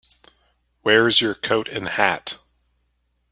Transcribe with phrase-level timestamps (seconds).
[0.81, 2.39] Where's your coat and hat?